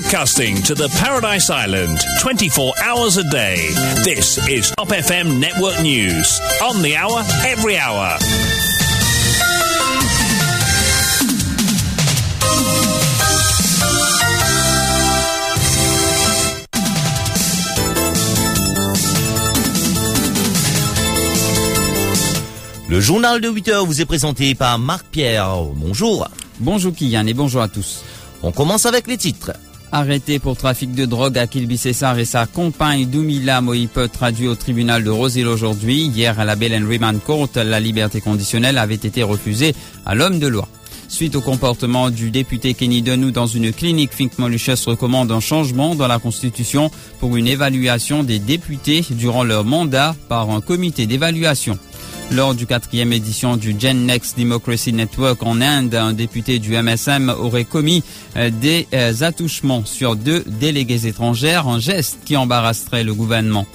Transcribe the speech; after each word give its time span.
broadcasting 0.00 0.56
to 0.62 0.74
the 0.74 0.88
Paradise 0.98 1.50
Island 1.50 1.98
24 2.20 2.72
hours 2.82 3.18
a 3.18 3.24
day. 3.24 3.56
This 4.02 4.38
is 4.48 4.70
Top 4.76 4.88
FM 4.88 5.38
Network 5.40 5.82
News. 5.82 6.40
On 6.62 6.80
the 6.80 6.96
hour, 6.96 7.22
every 7.44 7.76
hour. 7.76 8.16
Le 22.88 23.00
journal 23.00 23.40
de 23.40 23.48
8 23.48 23.68
heures 23.68 23.86
vous 23.86 24.00
est 24.00 24.06
présenté 24.06 24.54
par 24.54 24.78
Marc 24.78 25.04
Pierre. 25.10 25.50
Bonjour. 25.74 26.28
Bonjour 26.58 26.94
Kylian 26.94 27.26
et 27.26 27.34
bonjour 27.34 27.60
à 27.60 27.68
tous. 27.68 28.02
On 28.42 28.52
commence 28.52 28.86
avec 28.86 29.06
les 29.06 29.18
titres. 29.18 29.52
Arrêté 29.92 30.38
pour 30.38 30.56
trafic 30.56 30.94
de 30.94 31.04
drogue 31.04 31.36
à 31.36 31.48
Kilby 31.48 31.76
Cessar 31.76 32.16
et 32.20 32.24
sa 32.24 32.46
compagne 32.46 33.06
Doumila 33.06 33.60
Mohipe 33.60 34.00
traduit 34.12 34.46
au 34.46 34.54
tribunal 34.54 35.02
de 35.02 35.10
Rosil 35.10 35.48
aujourd'hui. 35.48 36.06
Hier 36.06 36.38
à 36.38 36.44
la 36.44 36.54
Bell 36.54 36.84
Remand 36.84 37.18
Court, 37.18 37.48
la 37.56 37.80
liberté 37.80 38.20
conditionnelle 38.20 38.78
avait 38.78 38.94
été 38.94 39.24
refusée 39.24 39.74
à 40.06 40.14
l'homme 40.14 40.38
de 40.38 40.46
loi. 40.46 40.68
Suite 41.08 41.34
au 41.34 41.40
comportement 41.40 42.08
du 42.08 42.30
député 42.30 42.74
Kenny 42.74 43.02
Denou 43.02 43.32
dans 43.32 43.48
une 43.48 43.72
clinique, 43.72 44.12
Fink 44.12 44.38
Moluches 44.38 44.86
recommande 44.86 45.32
un 45.32 45.40
changement 45.40 45.96
dans 45.96 46.06
la 46.06 46.20
Constitution 46.20 46.92
pour 47.18 47.36
une 47.36 47.48
évaluation 47.48 48.22
des 48.22 48.38
députés 48.38 49.04
durant 49.10 49.42
leur 49.42 49.64
mandat 49.64 50.14
par 50.28 50.50
un 50.50 50.60
comité 50.60 51.06
d'évaluation. 51.06 51.76
Lors 52.32 52.54
du 52.54 52.64
quatrième 52.64 53.12
édition 53.12 53.56
du 53.56 53.74
Gen 53.76 54.06
Next 54.06 54.38
Democracy 54.38 54.92
Network 54.92 55.42
en 55.42 55.60
Inde, 55.60 55.96
un 55.96 56.12
député 56.12 56.60
du 56.60 56.80
MSM 56.80 57.28
aurait 57.28 57.64
commis 57.64 58.04
euh, 58.36 58.50
des 58.50 58.86
euh, 58.94 59.12
attouchements 59.22 59.84
sur 59.84 60.14
deux 60.14 60.44
délégués 60.46 61.08
étrangères, 61.08 61.66
un 61.66 61.80
geste 61.80 62.18
qui 62.24 62.36
embarrasserait 62.36 63.02
le 63.02 63.14
gouvernement. 63.14 63.66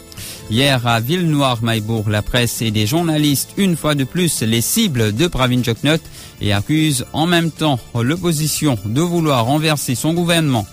Hier 0.49 0.87
à 0.87 1.01
Ville-Noire-Maïbourg, 1.01 2.09
la 2.09 2.21
presse 2.21 2.61
et 2.61 2.71
des 2.71 2.85
journalistes, 2.85 3.49
une 3.57 3.75
fois 3.75 3.93
de 3.93 4.05
plus, 4.05 4.41
les 4.41 4.61
cibles 4.61 5.13
de 5.13 5.27
Pravin 5.27 5.61
Joknot 5.61 5.97
et 6.39 6.53
accusent 6.53 7.05
en 7.11 7.25
même 7.25 7.51
temps 7.51 7.79
l'opposition 7.93 8.77
de 8.85 9.01
vouloir 9.01 9.45
renverser 9.45 9.95
son 9.95 10.13
gouvernement. 10.13 10.65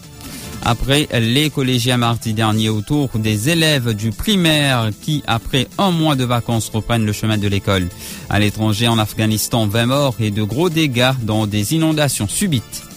Après 0.65 1.09
les 1.13 1.51
collégiens 1.51 1.97
mardi 1.97 2.35
dernier 2.35 2.69
autour 2.69 3.11
des 3.17 3.49
élèves 3.49 3.95
du 3.95 4.11
primaire 4.11 4.91
qui, 5.03 5.23
après 5.27 5.67
un 5.77 5.91
mois 5.91 6.15
de 6.15 6.25
vacances, 6.25 6.71
reprennent 6.73 7.05
le 7.05 7.13
chemin 7.13 7.37
de 7.37 7.49
l'école. 7.49 7.89
À 8.31 8.39
l'étranger, 8.39 8.87
en 8.87 8.99
Afghanistan, 8.99 9.67
20 9.67 9.87
morts 9.87 10.15
et 10.21 10.31
de 10.31 10.43
gros 10.43 10.71
dégâts 10.71 11.13
dans 11.23 11.47
des 11.49 11.75
inondations 11.75 12.29
subites. 12.29 12.92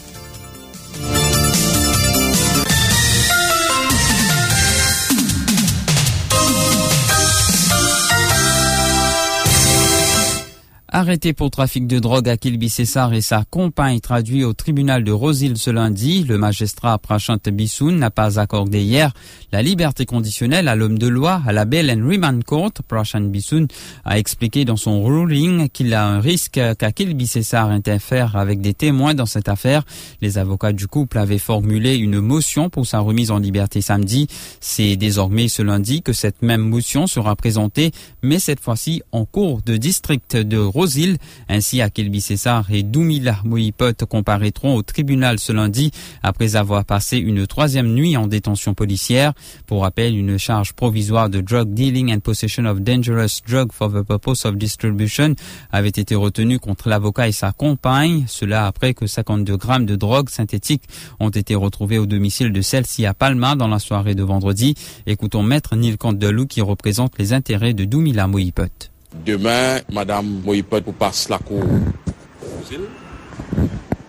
Arrêté 10.98 11.34
pour 11.34 11.52
trafic 11.52 11.88
de 11.88 12.00
drogue 12.00 12.30
à 12.30 12.38
Kilby 12.38 12.70
Cessar 12.70 13.14
et 13.14 13.20
sa 13.20 13.44
compagne 13.44 14.00
traduit 14.00 14.46
au 14.46 14.54
tribunal 14.54 15.04
de 15.04 15.12
Rosil 15.12 15.58
ce 15.58 15.70
lundi, 15.70 16.24
le 16.24 16.38
magistrat 16.38 16.98
Prachant 17.00 17.36
Bissoun 17.48 17.98
n'a 17.98 18.12
pas 18.12 18.40
accordé 18.40 18.82
hier 18.82 19.12
la 19.52 19.62
liberté 19.62 20.06
conditionnelle 20.06 20.70
à 20.70 20.76
l'homme 20.78 20.98
de 20.98 21.08
loi 21.08 21.42
à 21.46 21.52
la 21.52 21.66
Bell 21.66 21.92
and 21.92 22.10
Remand 22.10 22.40
Court. 22.46 22.72
Prachant 22.88 23.20
Bissoun 23.20 23.68
a 24.06 24.18
expliqué 24.18 24.64
dans 24.64 24.78
son 24.78 25.04
ruling 25.04 25.68
qu'il 25.68 25.94
a 25.94 26.08
un 26.08 26.22
risque 26.22 26.62
qu'à 26.80 26.92
Kilby 26.94 27.28
Cessar 27.28 27.72
interfère 27.72 28.38
avec 28.38 28.62
des 28.62 28.74
témoins 28.74 29.16
dans 29.16 29.26
cette 29.26 29.50
affaire. 29.50 29.84
Les 30.22 30.38
avocats 30.38 30.72
du 30.72 30.88
couple 30.88 31.18
avaient 31.18 31.40
formulé 31.40 31.98
une 31.98 32.22
motion 32.22 32.70
pour 32.70 32.88
sa 32.88 33.00
remise 33.00 33.32
en 33.32 33.40
liberté 33.40 33.82
samedi. 33.82 34.28
C'est 34.62 34.96
désormais 34.96 35.50
ce 35.50 35.62
lundi 35.62 36.02
que 36.02 36.14
cette 36.14 36.42
même 36.42 36.62
motion 36.62 37.06
sera 37.06 37.36
présentée, 37.36 37.92
mais 38.24 38.40
cette 38.40 38.62
fois-ci 38.62 39.02
en 39.12 39.26
cours 39.26 39.62
de 39.62 39.76
district 39.76 40.38
de 40.38 40.58
Rosil 40.86 41.18
ainsi, 41.50 41.82
Akilbi 41.82 42.22
Cessar 42.22 42.66
et 42.72 42.84
Doumila 42.84 43.40
Mohipote 43.44 44.06
comparaîtront 44.06 44.76
au 44.76 44.84
tribunal 44.84 45.40
ce 45.40 45.52
lundi 45.52 45.90
après 46.22 46.56
avoir 46.56 46.86
passé 46.86 47.18
une 47.18 47.48
troisième 47.48 47.92
nuit 47.92 48.16
en 48.18 48.28
détention 48.28 48.76
policière. 48.76 49.34
Pour 49.66 49.82
rappel, 49.82 50.16
une 50.16 50.38
charge 50.38 50.74
provisoire 50.74 51.32
de 51.32 51.42
drug 51.42 51.74
dealing 51.74 52.14
and 52.14 52.20
possession 52.20 52.66
of 52.66 52.82
dangerous 52.82 53.42
drug 53.48 53.72
for 53.72 53.92
the 53.92 54.04
purpose 54.04 54.46
of 54.46 54.58
distribution 54.58 55.34
avait 55.72 55.90
été 55.90 56.14
retenue 56.14 56.60
contre 56.60 56.88
l'avocat 56.88 57.30
et 57.30 57.32
sa 57.32 57.52
compagne. 57.52 58.26
Cela 58.28 58.68
après 58.68 58.94
que 58.94 59.08
52 59.08 59.58
grammes 59.58 59.88
de 59.88 59.96
drogue 59.96 60.30
synthétique 60.30 60.84
ont 61.20 61.30
été 61.32 61.56
retrouvés 61.56 61.98
au 61.98 62.06
domicile 62.06 62.52
de 62.52 62.62
celle-ci 62.62 63.08
à 63.08 63.16
Palma 63.16 63.56
dans 63.56 63.68
la 63.68 63.80
soirée 63.80 64.14
de 64.14 64.24
vendredi. 64.24 64.76
Écoutons 65.08 65.42
Maître 65.42 65.76
Neil 65.76 65.98
Candelou 65.98 66.46
qui 66.46 66.62
représente 66.62 67.18
les 67.18 67.34
intérêts 67.34 67.74
de 67.74 67.86
Doumila 67.86 68.28
Mohipote. 68.28 68.92
Deman, 69.26 69.86
Madame 69.94 70.42
Moïpet 70.46 70.86
pou 70.86 70.96
passe 70.98 71.32
la 71.32 71.40
kou 71.40 71.62
Rosil. 71.62 72.86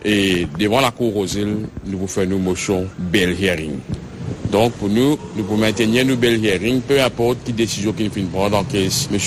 Et 0.07 0.47
devant 0.59 0.83
la 0.85 0.93
kou 0.95 1.15
Rosil, 1.15 1.53
nou 1.85 2.03
pou 2.03 2.11
fè 2.11 2.27
nou 2.29 2.43
motion 2.43 2.89
bel 3.13 3.35
hearing. 3.39 3.79
Donk 4.53 4.77
pou 4.79 4.91
nou, 4.93 5.17
nou 5.35 5.45
pou 5.45 5.59
mantenyen 5.59 6.07
nou 6.07 6.21
bel 6.23 6.39
hearing, 6.43 6.79
peu 6.87 7.01
apote 7.03 7.49
ki 7.49 7.55
desisyon 7.59 7.97
ki 7.99 8.07
nou 8.07 8.15
fin 8.15 8.29
pran 8.31 8.53
dan 8.55 8.69
kes 8.71 9.07
M. 9.11 9.19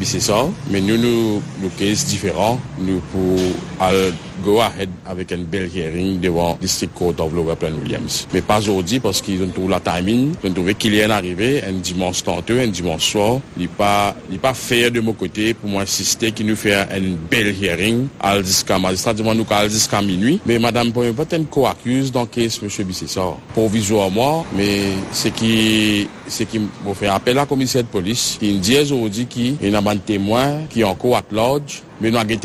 Bissessor, 0.00 0.52
men 0.72 0.88
nou 0.88 1.00
nou 1.00 1.72
kes 1.80 2.04
diferan, 2.10 2.60
nou 2.82 3.00
pou 3.12 3.52
al 3.84 4.12
go 4.48 4.58
ahead 4.64 4.92
avèk 5.08 5.34
en 5.36 5.44
bel 5.52 5.68
hearing 5.72 6.18
devan 6.22 6.56
District 6.62 6.94
Court 6.96 7.20
of 7.20 7.34
Lower 7.36 7.56
Plain 7.60 7.76
Williams. 7.82 8.22
Mè 8.32 8.42
pas 8.46 8.64
ordi 8.72 9.00
paski 9.04 9.36
yon 9.40 9.52
tou 9.56 9.68
la 9.70 9.80
timing, 9.84 10.32
yon 10.44 10.56
touve 10.56 10.74
ki 10.78 10.92
li 10.92 11.02
en 11.04 11.12
arrive, 11.14 11.50
en 11.68 11.80
dimans 11.84 12.22
tante, 12.24 12.56
en 12.56 12.72
dimans 12.72 13.02
soir, 13.04 13.38
li 13.58 13.68
pa 13.68 14.54
fèye 14.56 14.90
de 14.94 15.02
mò 15.04 15.14
kote 15.18 15.50
pou 15.58 15.70
mò 15.72 15.82
insistè 15.84 16.32
ki 16.34 16.46
nou 16.48 16.58
fèye 16.58 16.84
en 16.96 17.10
bel 17.30 17.52
hearing 17.52 18.06
al 18.24 18.42
diska 18.46 18.78
magistrat, 18.82 19.18
diman 19.18 19.36
nou 19.38 19.48
ka 19.48 19.60
al 19.64 19.72
diska 19.72 20.00
minui, 20.04 20.38
mè 20.48 20.58
madame 20.62 20.94
pou 20.96 21.04
mè 21.04 21.16
paten 21.16 21.46
ko 21.50 21.68
akuse 21.70 22.14
dan 22.14 22.30
kes 22.30 22.60
mè 22.62 22.72
Bissessor. 22.88 23.34
Proviso 23.52 23.98
a 24.00 24.08
mò, 24.12 24.44
mè 24.56 24.68
se 25.12 25.32
ki 25.34 26.62
mò 26.84 26.94
fè 26.96 27.10
apel 27.12 27.36
la 27.40 27.48
komisè 27.50 27.82
de 27.84 27.92
polis, 27.92 28.30
ki 28.40 28.54
yon 28.54 28.64
dièz 28.64 28.94
ordi 28.96 29.26
ki 29.28 29.50
yon 29.66 29.76
aban 29.80 30.00
témoin 30.08 30.64
ki 30.72 30.84
yon 30.84 30.96
ko 31.00 31.16
at 31.18 31.34
lodge 31.34 31.82
mais 32.00 32.10
nous 32.10 32.18
avons 32.18 32.36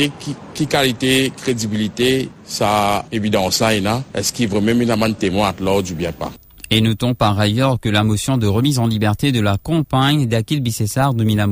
qui, 0.54 0.68
qualité, 0.68 1.32
crédibilité, 1.36 2.30
ça, 2.44 3.06
évidence, 3.12 3.58
ça, 3.58 3.74
est-ce 3.74 4.34
qu'il 4.34 4.50
une 4.54 4.92
amende 4.92 5.18
témoin 5.18 5.54
l'ordre 5.60 5.92
ou 5.92 5.96
bien 5.96 6.12
pas? 6.12 6.32
Et 6.70 6.82
notons 6.82 7.14
par 7.14 7.40
ailleurs 7.40 7.80
que 7.80 7.88
la 7.88 8.04
motion 8.04 8.38
de 8.38 8.48
remise 8.48 8.80
en 8.80 8.88
liberté 8.88 9.32
de 9.32 9.40
la 9.40 9.58
compagne 9.58 10.26
d'Akil 10.26 10.60
Bissessar 10.60 11.14
de 11.14 11.24
Mila 11.24 11.46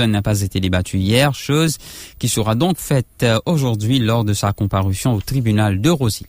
n'a 0.00 0.22
pas 0.22 0.40
été 0.40 0.58
débattue 0.58 0.98
hier, 0.98 1.34
chose 1.34 1.78
qui 2.18 2.28
sera 2.28 2.56
donc 2.56 2.76
faite 2.76 3.24
aujourd'hui 3.44 4.00
lors 4.00 4.24
de 4.24 4.32
sa 4.32 4.52
comparution 4.52 5.14
au 5.14 5.20
tribunal 5.20 5.80
de 5.80 5.90
Rosil. 5.90 6.26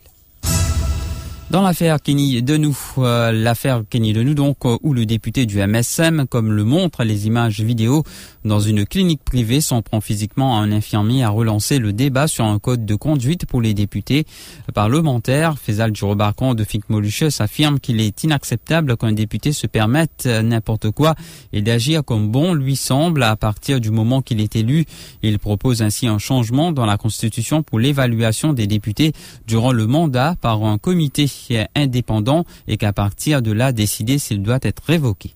Dans 1.50 1.62
l'affaire 1.62 1.96
Kenny 2.02 2.42
Denou, 2.42 2.76
euh, 2.98 3.32
l'affaire 3.32 3.82
Kenny 3.88 4.12
Denou 4.12 4.34
donc, 4.34 4.66
euh, 4.66 4.76
où 4.82 4.92
le 4.92 5.06
député 5.06 5.46
du 5.46 5.62
MSM, 5.66 6.26
comme 6.28 6.52
le 6.52 6.62
montrent 6.62 7.04
les 7.04 7.26
images 7.26 7.60
vidéo, 7.60 8.02
dans 8.44 8.60
une 8.60 8.84
clinique 8.84 9.24
privée, 9.24 9.62
s'en 9.62 9.80
prend 9.80 10.02
physiquement 10.02 10.58
à 10.58 10.60
un 10.60 10.70
infirmier 10.72 11.24
a 11.24 11.30
relancé 11.30 11.78
le 11.78 11.94
débat 11.94 12.28
sur 12.28 12.44
un 12.44 12.58
code 12.58 12.84
de 12.84 12.94
conduite 12.94 13.46
pour 13.46 13.62
les 13.62 13.72
députés 13.72 14.26
parlementaires. 14.74 15.56
Faisal 15.58 15.90
Durobarcon 15.90 16.52
de 16.52 16.64
Fink 16.64 16.90
Moluches 16.90 17.40
affirme 17.40 17.80
qu'il 17.80 18.02
est 18.02 18.24
inacceptable 18.24 18.98
qu'un 18.98 19.12
député 19.12 19.52
se 19.52 19.66
permette 19.66 20.26
n'importe 20.26 20.90
quoi 20.90 21.14
et 21.54 21.62
d'agir 21.62 22.04
comme 22.04 22.28
bon 22.28 22.52
lui 22.52 22.76
semble 22.76 23.22
à 23.22 23.36
partir 23.36 23.80
du 23.80 23.90
moment 23.90 24.20
qu'il 24.20 24.42
est 24.42 24.54
élu. 24.54 24.84
Il 25.22 25.38
propose 25.38 25.80
ainsi 25.80 26.08
un 26.08 26.18
changement 26.18 26.72
dans 26.72 26.84
la 26.84 26.98
Constitution 26.98 27.62
pour 27.62 27.78
l'évaluation 27.78 28.52
des 28.52 28.66
députés 28.66 29.14
durant 29.46 29.72
le 29.72 29.86
mandat 29.86 30.34
par 30.42 30.62
un 30.62 30.76
comité 30.76 31.26
indépendant 31.74 32.44
et 32.66 32.76
qu'à 32.76 32.92
partir 32.92 33.42
de 33.42 33.52
là, 33.52 33.72
décider 33.72 34.18
s'il 34.18 34.42
doit 34.42 34.60
être 34.62 34.82
révoqué. 34.86 35.34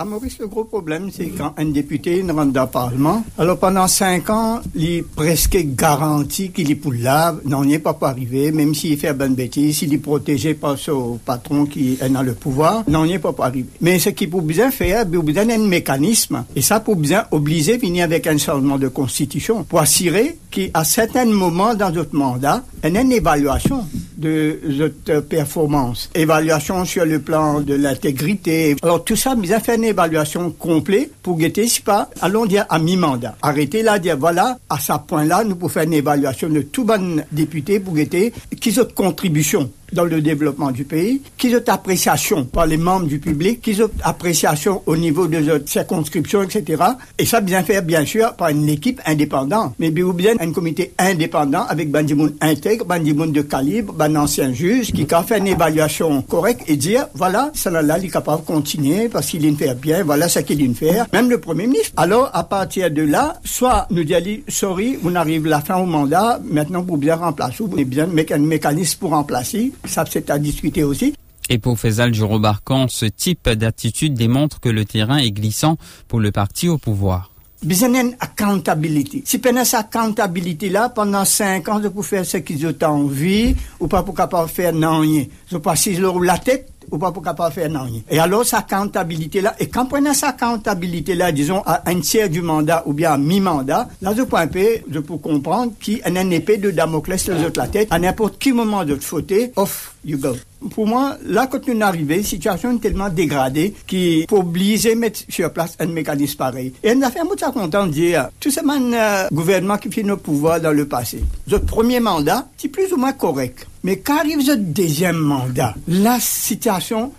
À 0.00 0.04
Maurice, 0.04 0.38
le 0.38 0.46
gros 0.46 0.62
problème, 0.62 1.10
c'est 1.12 1.26
quand 1.26 1.54
un 1.56 1.64
député 1.64 2.22
ne 2.22 2.32
rentre 2.32 2.52
dans 2.52 2.62
le 2.62 2.68
Parlement. 2.68 3.24
Alors 3.36 3.58
pendant 3.58 3.88
cinq 3.88 4.30
ans, 4.30 4.60
il 4.76 4.90
est 4.90 5.02
presque 5.02 5.58
garanti 5.74 6.52
qu'il 6.52 6.70
est 6.70 6.76
pour 6.76 6.92
là, 6.92 7.34
non, 7.44 7.64
il 7.64 7.70
n'est 7.70 7.80
pas 7.80 7.98
arrivé, 8.02 8.52
même 8.52 8.76
s'il 8.76 8.96
fait 8.96 9.12
bonne 9.12 9.34
bêtise, 9.34 9.78
s'il 9.78 9.92
est 9.92 9.98
protégé 9.98 10.54
par 10.54 10.78
son 10.78 11.18
patron 11.24 11.66
qui 11.66 11.98
est 12.00 12.08
dans 12.10 12.22
le 12.22 12.34
pouvoir, 12.34 12.84
non, 12.86 13.06
il 13.06 13.10
n'est 13.10 13.18
pas 13.18 13.34
arrivé. 13.40 13.66
Mais 13.80 13.98
ce 13.98 14.10
qu'il 14.10 14.30
faut 14.30 14.40
bien 14.40 14.70
faire, 14.70 15.04
il 15.10 15.16
faut 15.16 15.24
bien 15.24 15.50
un 15.50 15.66
mécanisme, 15.66 16.44
et 16.54 16.62
ça 16.62 16.78
pour 16.78 16.94
bien 16.94 17.26
obliger 17.32 17.76
venir 17.76 18.04
avec 18.04 18.28
un 18.28 18.38
changement 18.38 18.78
de 18.78 18.86
constitution, 18.86 19.64
pour 19.64 19.80
assurer 19.80 20.38
qu'à 20.52 20.84
certains 20.84 21.24
moments 21.24 21.74
dans 21.74 21.90
notre 21.90 22.14
mandat, 22.14 22.62
il 22.84 22.94
y 22.94 22.96
a 22.96 23.00
une 23.00 23.10
évaluation 23.10 23.84
de 24.18 24.58
notre 24.66 25.20
performance, 25.20 26.10
évaluation 26.14 26.84
sur 26.84 27.06
le 27.06 27.20
plan 27.20 27.60
de 27.60 27.74
l'intégrité. 27.74 28.76
Alors 28.82 29.04
tout 29.04 29.16
ça, 29.16 29.34
bien 29.34 29.60
fait 29.60 29.76
une 29.76 29.84
évaluation 29.84 30.50
complète 30.50 31.12
pour 31.22 31.38
guetter, 31.38 31.66
si 31.68 31.80
pas, 31.80 32.10
allons 32.20 32.46
dire 32.46 32.66
à 32.68 32.78
mi-mandat. 32.78 33.36
Arrêtez 33.42 33.82
là, 33.82 33.98
dire 33.98 34.16
voilà, 34.18 34.58
à 34.68 34.78
ce 34.78 34.92
point-là, 35.06 35.44
nous 35.44 35.54
pouvons 35.54 35.68
faire 35.68 35.84
une 35.84 35.94
évaluation 35.94 36.48
de 36.48 36.62
tout 36.62 36.84
bon 36.84 37.22
député 37.32 37.80
pour 37.80 37.94
guetter 37.94 38.32
qui 38.60 38.78
ont 38.78 38.84
contribution 38.94 39.70
dans 39.92 40.04
le 40.04 40.20
développement 40.20 40.70
du 40.70 40.84
pays, 40.84 41.22
qu'ils 41.36 41.56
ont 41.56 41.62
appréciation 41.66 42.44
par 42.44 42.66
les 42.66 42.76
membres 42.76 43.06
du 43.06 43.18
public, 43.18 43.60
qu'ils 43.60 43.82
ont 43.82 43.90
appréciation 44.02 44.82
au 44.86 44.96
niveau 44.96 45.26
de 45.26 45.38
notre 45.38 45.68
circonscription, 45.68 46.42
etc. 46.42 46.82
Et 47.18 47.24
ça 47.24 47.40
bien 47.40 47.62
faire, 47.62 47.82
bien 47.82 48.04
sûr, 48.04 48.34
par 48.34 48.48
une 48.48 48.68
équipe 48.68 49.00
indépendante, 49.06 49.74
mais 49.78 49.90
bien 49.90 50.34
un 50.40 50.52
comité 50.52 50.92
indépendant 50.98 51.64
avec 51.68 51.90
Bandimoun 51.90 52.34
intègre, 52.40 52.84
Bandimoun 52.84 53.32
de 53.32 53.42
calibre, 53.42 53.94
un 54.00 54.16
ancien 54.16 54.52
juge 54.52 54.92
qui 54.92 55.06
a 55.10 55.22
fait 55.22 55.38
une 55.38 55.48
évaluation 55.48 56.22
correcte 56.22 56.62
et 56.66 56.76
dire, 56.76 57.06
voilà, 57.14 57.50
ça 57.54 57.70
là, 57.70 57.98
il 57.98 58.06
est 58.06 58.08
capable 58.08 58.42
de 58.42 58.46
continuer 58.46 59.08
parce 59.08 59.26
qu'il 59.26 59.56
faire 59.56 59.74
bien, 59.74 60.02
voilà 60.04 60.28
ce 60.28 60.40
qu'il 60.40 60.58
vient 60.58 60.74
faire. 60.74 61.06
Même 61.12 61.30
le 61.30 61.38
Premier 61.38 61.66
ministre. 61.66 61.92
Alors, 61.96 62.30
à 62.32 62.44
partir 62.44 62.90
de 62.90 63.02
là, 63.02 63.40
soit 63.44 63.86
nous 63.90 64.04
dit, 64.04 64.42
sorry, 64.48 64.98
on 65.04 65.14
arrive 65.14 65.46
la 65.46 65.60
fin 65.60 65.76
au 65.76 65.86
mandat, 65.86 66.40
maintenant 66.44 66.82
pour 66.82 66.98
bien 66.98 67.16
remplacer, 67.16 67.56
vous 67.60 67.84
bien 67.84 68.08
un 68.30 68.38
mécanisme 68.38 68.98
pour 68.98 69.10
remplacer, 69.10 69.72
ça 69.84 70.04
c'est 70.08 70.30
à 70.30 70.38
discuter 70.38 70.84
aussi. 70.84 71.14
Et 71.50 71.58
pour 71.58 71.78
Faisal 71.78 72.12
Jurobarkan, 72.12 72.88
ce 72.88 73.06
type 73.06 73.48
d'attitude 73.48 74.14
démontre 74.14 74.60
que 74.60 74.68
le 74.68 74.84
terrain 74.84 75.16
est 75.16 75.30
glissant 75.30 75.78
pour 76.06 76.20
le 76.20 76.30
parti 76.30 76.68
au 76.68 76.76
pouvoir? 76.76 77.30
Besoin 77.62 77.88
d'une 77.88 78.14
accountability. 78.20 79.22
Si 79.24 79.38
pendant 79.38 79.64
cette 79.64 79.80
accountability 79.80 80.68
là, 80.68 80.90
pendant 80.90 81.24
cinq 81.24 81.68
ans, 81.68 81.80
je 81.82 81.88
peux 81.88 82.02
faire 82.02 82.24
ce 82.24 82.36
qu'ils 82.36 82.64
ont 82.66 82.74
envie, 82.82 83.56
ou 83.80 83.88
pas 83.88 84.02
pour 84.02 84.14
capable 84.14 84.48
faire 84.48 84.72
non. 84.72 85.02
Je 85.50 85.56
passe 85.56 85.88
la 85.88 86.38
tête, 86.38 86.70
ou 86.90 86.98
pas 86.98 87.12
pour 87.12 87.22
capable 87.22 87.54
faire 87.54 87.70
non. 87.70 87.86
Et 88.10 88.18
alors, 88.18 88.44
sa 88.44 88.58
accountabilité 88.58 89.40
là, 89.40 89.54
et 89.58 89.68
quand 89.68 89.92
a 89.94 90.14
sa 90.14 90.28
accountabilité 90.28 91.14
là, 91.14 91.32
disons, 91.32 91.62
à 91.66 91.88
un 91.88 92.00
tiers 92.00 92.28
du 92.28 92.42
mandat 92.42 92.82
ou 92.86 92.92
bien 92.92 93.12
à 93.12 93.18
mi-mandat, 93.18 93.88
là, 94.02 94.14
je 94.16 94.22
peux 94.22 94.36
un 94.36 94.48
je 94.90 94.98
peux 95.00 95.16
comprendre 95.16 95.72
qu'il 95.80 95.98
y 95.98 96.02
a 96.02 96.08
une 96.22 96.32
épée 96.32 96.58
de 96.58 96.70
Damoclès 96.70 97.20
sur 97.22 97.34
la 97.56 97.68
tête, 97.68 97.88
à 97.90 97.98
n'importe 97.98 98.36
quel 98.38 98.54
moment 98.54 98.84
de 98.84 98.96
faute, 98.96 99.32
off 99.56 99.94
you 100.04 100.18
go. 100.18 100.36
Pour 100.70 100.86
moi, 100.86 101.16
là, 101.24 101.46
quand 101.46 101.60
on 101.68 101.80
est 101.80 101.82
arrivé, 101.82 102.22
situation 102.22 102.72
est 102.72 102.80
tellement 102.80 103.08
dégradée 103.08 103.74
qu'il 103.86 104.26
faut 104.28 104.38
obliger 104.38 104.94
mettre 104.94 105.20
sur 105.28 105.52
place 105.52 105.76
un 105.78 105.86
mécanisme 105.86 106.36
pareil. 106.36 106.72
Et 106.82 106.92
on 106.92 107.02
a 107.02 107.10
fait 107.10 107.20
un 107.20 107.24
bout 107.24 107.36
de 107.36 107.44
content 107.44 107.86
de 107.86 107.92
dire, 107.92 108.28
tout 108.40 108.50
ce 108.50 108.60
man, 108.64 108.92
euh, 108.92 109.28
gouvernement 109.32 109.76
qui 109.78 109.90
fait 109.90 110.02
nos 110.02 110.16
pouvoirs 110.16 110.60
dans 110.60 110.72
le 110.72 110.86
passé. 110.86 111.22
Notre 111.46 111.66
premier 111.66 112.00
mandat, 112.00 112.46
c'est 112.56 112.68
plus 112.68 112.92
ou 112.92 112.96
moins 112.96 113.12
correct. 113.12 113.66
Mais 113.84 113.98
quand 113.98 114.18
arrive 114.18 114.46
le 114.46 114.56
deuxième 114.56 115.16
mandat, 115.16 115.74
la 115.86 116.18
situation 116.20 117.12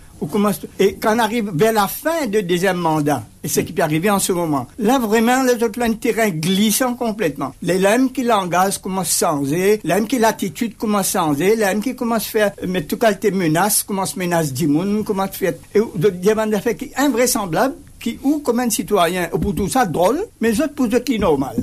et 0.78 0.94
quand 0.94 1.16
on 1.16 1.18
arrive 1.18 1.50
vers 1.54 1.72
la 1.72 1.88
fin 1.88 2.26
du 2.26 2.42
deuxième 2.42 2.76
mandat, 2.76 3.22
et 3.42 3.48
ce 3.48 3.60
qui 3.60 3.72
peut 3.72 3.82
arriver 3.82 4.10
en 4.10 4.18
ce 4.18 4.32
moment, 4.32 4.66
là 4.78 4.98
vraiment, 4.98 5.42
les 5.42 5.62
autres 5.62 5.80
un 5.80 5.94
terrain 5.94 6.28
glissant 6.28 6.94
complètement. 6.94 7.54
Les 7.62 7.78
lames 7.78 8.12
qui 8.12 8.22
langage 8.22 8.78
commencent 8.78 9.22
à 9.22 9.30
changer, 9.30 9.80
les 9.82 10.04
qui 10.06 10.18
l'attitude 10.18 10.76
commence 10.76 11.16
à 11.16 11.20
changer, 11.20 11.56
les 11.56 11.80
qui 11.80 11.96
commencent 11.96 12.26
à 12.26 12.30
faire, 12.30 12.52
mais 12.66 12.82
tout 12.82 12.98
cas, 12.98 13.14
tes 13.14 13.30
menaces, 13.30 13.84
menacer 14.16 14.52
du 14.52 14.68
monde, 14.68 15.04
commencent 15.04 15.30
à 15.30 15.32
faire, 15.32 15.54
et 15.74 15.80
des 15.80 16.60
faits 16.60 16.76
qui 16.76 16.90
invraisemblables, 16.96 17.76
qui, 17.98 18.18
ou 18.22 18.40
comme 18.40 18.60
un 18.60 18.70
citoyen, 18.70 19.28
ou 19.32 19.38
pour 19.38 19.54
tout 19.54 19.68
ça, 19.68 19.86
drôle, 19.86 20.20
mais 20.40 20.60
autres 20.60 20.74
pour 20.74 20.88
qui 20.98 21.18
normal. 21.18 21.56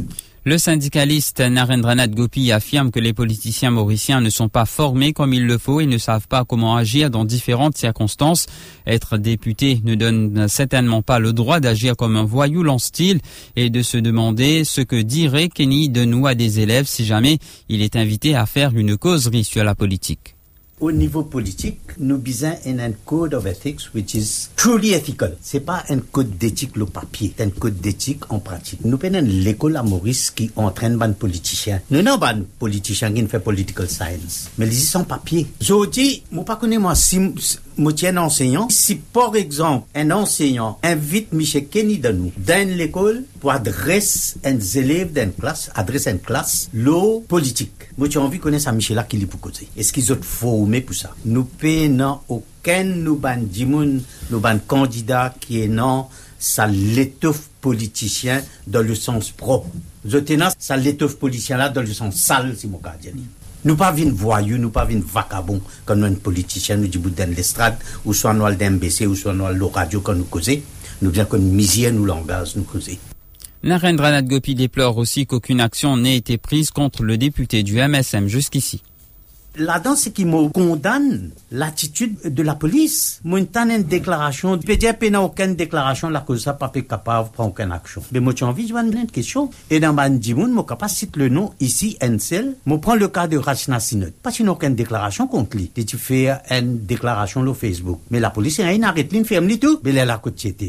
Le 0.47 0.57
syndicaliste 0.57 1.41
Narendranath 1.41 2.15
Gopi 2.15 2.53
affirme 2.53 2.89
que 2.89 3.01
les 3.01 3.11
politiciens 3.11 3.69
mauriciens 3.69 4.21
ne 4.21 4.29
sont 4.29 4.47
pas 4.47 4.63
formés 4.63 5.11
comme 5.11 5.33
il 5.33 5.45
le 5.45 5.57
faut 5.57 5.81
et 5.81 5.85
ne 5.85 5.97
savent 5.97 6.29
pas 6.29 6.45
comment 6.45 6.77
agir 6.77 7.09
dans 7.09 7.25
différentes 7.25 7.77
circonstances. 7.77 8.45
Être 8.85 9.17
député 9.17 9.81
ne 9.83 9.93
donne 9.93 10.47
certainement 10.47 11.01
pas 11.01 11.19
le 11.19 11.33
droit 11.33 11.59
d'agir 11.59 11.97
comme 11.97 12.15
un 12.15 12.23
voyou 12.23 12.63
lance-t-il 12.63 13.19
et 13.57 13.69
de 13.69 13.81
se 13.81 13.97
demander 13.97 14.63
ce 14.63 14.79
que 14.79 14.95
dirait 14.95 15.49
Kenny 15.49 15.91
à 16.25 16.33
des 16.33 16.61
élèves 16.61 16.87
si 16.87 17.03
jamais 17.03 17.39
il 17.67 17.81
est 17.81 17.97
invité 17.97 18.33
à 18.33 18.45
faire 18.45 18.71
une 18.73 18.95
causerie 18.95 19.43
sur 19.43 19.65
la 19.65 19.75
politique. 19.75 20.36
Au 20.79 20.91
niveau 20.91 21.23
politique, 21.23 21.79
nous 21.97 22.19
bisons 22.19 22.53
un 22.67 22.91
code 23.03 23.33
of 23.33 23.47
ethics 23.47 23.89
which 23.95 24.13
is 24.13 24.49
truly 24.55 24.93
ethical. 24.93 25.35
C'est 25.41 25.61
pas 25.61 25.83
un 25.89 25.97
code 25.97 26.37
d'éthique 26.37 26.75
le 26.75 26.85
papier, 26.85 27.33
c'est 27.35 27.43
un 27.43 27.49
code 27.49 27.79
d'éthique 27.81 28.31
en 28.31 28.37
pratique. 28.37 28.85
Nous 28.85 28.99
prenons 28.99 29.23
l'école 29.23 29.75
à 29.77 29.81
Maurice 29.81 30.29
qui 30.29 30.51
entraîne 30.55 30.99
des 30.99 31.13
politiciens. 31.13 31.81
Nous 31.89 32.03
n'avons 32.03 32.19
pas 32.19 32.35
politiciens 32.59 33.11
qui 33.11 33.25
font 33.25 33.39
political 33.39 33.89
science, 33.89 34.51
mais 34.59 34.67
ils 34.67 34.75
sont 34.75 35.03
papier. 35.03 35.47
Je 35.59 35.89
dis, 35.89 36.21
moi 36.31 36.45
pas 36.45 36.57
connais 36.57 36.77
moi 36.77 36.93
si 36.93 37.19
enseignant. 38.17 38.69
Si 38.69 38.95
par 38.95 39.35
exemple 39.35 39.87
un 39.95 40.11
enseignant 40.11 40.79
invite 40.83 41.33
Michel 41.33 41.67
Kenny 41.67 41.99
de 41.99 42.15
dans 42.37 42.69
l'école 42.69 43.23
pour 43.39 43.51
adresser 43.51 44.35
un 44.43 44.59
élève 44.59 45.13
d'une 45.13 45.31
classe, 45.31 45.69
adresser 45.75 46.11
une 46.11 46.19
classe, 46.19 46.69
l'eau 46.73 47.23
politique. 47.27 47.73
Moi 47.97 48.07
j'ai 48.09 48.19
envie 48.19 48.37
de 48.37 48.43
connaître 48.43 48.71
Michel 48.71 49.03
qui 49.07 49.21
est 49.21 49.25
pour 49.25 49.39
côté. 49.39 49.67
Est-ce 49.77 49.93
qu'ils 49.93 50.11
ont 50.11 50.19
formé 50.21 50.81
pour 50.81 50.95
ça? 50.95 51.13
Nous 51.25 51.43
payons 51.43 52.19
aucun 52.27 52.83
nous 52.83 53.15
ban 53.15 53.37
dimoun, 53.37 54.01
candidat 54.67 55.33
qui 55.39 55.61
est 55.61 55.67
non, 55.67 56.07
ça 56.39 56.67
l'étoffe 56.67 57.49
politicien 57.61 58.41
dans 58.65 58.81
le 58.81 58.95
sens 58.95 59.31
propre. 59.31 59.69
Je 60.05 60.17
ça 60.59 60.77
l'étoffe 60.77 61.17
politicien 61.17 61.57
là 61.57 61.69
dans 61.69 61.81
le 61.81 61.93
sens 61.93 62.15
sale, 62.15 62.55
si 62.57 62.67
mon 62.67 62.77
cas 62.77 62.95
nous 63.67 63.75
pas 63.75 63.91
vin 63.91 64.09
voyous, 64.09 64.57
nous 64.57 64.69
pas 64.69 64.85
vin 64.85 65.01
vagabonds 65.05 65.61
quand 65.85 65.95
nous 65.97 66.05
un 66.05 66.13
politicien 66.13 66.77
nous 66.77 66.87
dit 66.87 66.97
bout 66.97 67.09
dans 67.09 67.29
l'estrade, 67.29 67.75
ou 68.05 68.13
soit 68.13 68.33
nous 68.33 68.49
d'un 68.55 68.71
MBC, 68.71 69.05
ou 69.05 69.15
soit 69.15 69.33
nous 69.33 69.47
le 69.47 69.65
radio 69.65 69.99
quand 69.99 70.15
nous 70.15 70.23
causons. 70.23 70.61
Nous 71.01 71.11
bien 71.11 71.25
qu'on 71.25 71.37
misère 71.37 71.91
nous 71.93 72.05
langage 72.05 72.55
nous 72.55 72.63
causer. 72.63 72.97
Narendranath 73.63 74.25
Gopi 74.25 74.55
déplore 74.55 74.97
aussi 74.97 75.27
qu'aucune 75.27 75.59
action 75.59 75.97
n'ait 75.97 76.15
été 76.15 76.37
prise 76.37 76.71
contre 76.71 77.03
le 77.03 77.17
député 77.17 77.61
du 77.61 77.75
MSM 77.75 78.27
jusqu'ici 78.27 78.81
là-dedans, 79.57 79.95
c'est 79.95 80.11
qui 80.11 80.25
me 80.25 80.49
condamne 80.49 81.31
l'attitude 81.51 82.17
de 82.23 82.43
la 82.43 82.55
police. 82.55 83.19
Moi, 83.23 83.39
une 83.39 83.83
déclaration, 83.83 84.57
peut 84.57 84.75
dire 84.75 84.97
qu'il 84.97 85.11
n'y 85.11 85.15
a 85.15 85.21
aucune 85.21 85.55
déclaration, 85.55 86.09
la 86.09 86.21
cause 86.21 86.43
ça 86.43 86.53
pas 86.53 86.69
capable 86.69 87.29
de 87.29 87.33
prendre 87.33 87.49
aucune 87.49 87.71
action. 87.71 88.01
Mais 88.11 88.19
moi, 88.19 88.33
j'ai 88.35 88.45
envie 88.45 88.67
de 88.67 88.77
une 88.77 89.07
question. 89.07 89.49
Et 89.69 89.79
dans 89.79 89.93
ma 89.93 90.09
dimoun, 90.09 90.51
moi, 90.51 90.65
capable 90.67 90.91
citer 90.91 91.19
le 91.19 91.29
nom 91.29 91.53
ici, 91.59 91.97
Ensel. 92.01 92.55
Moi, 92.65 92.79
prends 92.79 92.95
le 92.95 93.07
cas 93.07 93.27
de 93.27 93.37
Rachna 93.37 93.79
Sinot. 93.79 94.07
Pas 94.21 94.31
qu'il 94.31 94.45
n'y 94.45 94.49
a 94.49 94.53
aucune 94.53 94.75
déclaration 94.75 95.27
contre 95.27 95.57
lui. 95.57 95.71
Et 95.75 95.85
tu 95.85 95.97
fais 95.97 96.29
une 96.49 96.85
déclaration 96.85 97.43
sur 97.43 97.57
Facebook. 97.57 97.99
Mais 98.11 98.19
la 98.19 98.29
police, 98.29 98.59
elle 98.59 98.83
arrête 98.83 99.11
une 99.13 99.25
ferme 99.25 99.47
tout. 99.57 99.79
Mais 99.83 99.91
elle 99.91 99.99
a 99.99 100.05
la 100.05 100.21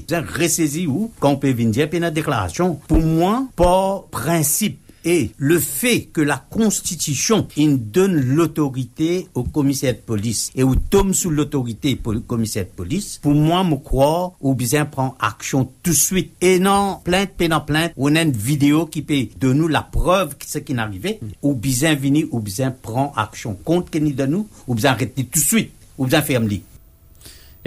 Vous 0.08 0.14
avez 0.14 0.26
ressaisi 0.26 0.86
où, 0.86 1.12
quand 1.20 1.30
on 1.30 1.36
peut 1.36 1.52
venir, 1.52 1.88
une 1.92 2.10
déclaration. 2.10 2.78
Pour 2.88 3.00
moi, 3.00 3.46
pas 3.56 4.04
principe 4.10 4.80
et 5.08 5.30
le 5.38 5.58
fait 5.58 6.02
que 6.02 6.20
la 6.20 6.36
Constitution 6.36 7.48
donne 7.56 8.14
l'autorité 8.14 9.26
au 9.32 9.42
commissaire 9.42 9.94
de 9.94 10.00
police 10.00 10.50
et 10.54 10.62
où 10.62 10.74
tombe 10.74 11.14
sous 11.14 11.30
l'autorité 11.30 11.98
au 12.04 12.20
commissaire 12.20 12.66
de 12.66 12.70
police, 12.70 13.18
pour 13.22 13.32
moi, 13.32 13.64
me 13.64 13.76
croire, 13.76 14.32
ou 14.42 14.54
bien 14.54 14.84
prendre 14.84 15.16
action 15.18 15.64
tout 15.82 15.92
de 15.92 15.96
suite. 15.96 16.32
Et 16.42 16.58
non, 16.58 17.00
plainte, 17.02 17.30
pénal 17.38 17.64
plainte, 17.64 17.92
on 17.96 18.14
a 18.16 18.20
une 18.20 18.32
vidéo 18.32 18.84
qui 18.84 19.00
peut 19.00 19.28
de 19.40 19.50
nous 19.54 19.66
la 19.66 19.80
preuve 19.80 20.36
de 20.36 20.44
ce 20.46 20.58
qui 20.58 20.74
est 20.74 20.78
arrivé, 20.78 21.20
ou 21.40 21.54
bien 21.54 21.94
venir, 21.94 22.26
ou 22.30 22.40
bien 22.40 22.70
prendre 22.70 23.16
action 23.16 23.54
contre 23.64 23.90
qui 23.90 24.00
de 24.00 24.26
nous, 24.26 24.46
ou 24.66 24.74
bien 24.74 24.90
arrêter 24.90 25.24
tout 25.24 25.40
de 25.40 25.44
suite, 25.44 25.70
ou 25.96 26.04
bien 26.04 26.20
fermer. 26.20 26.62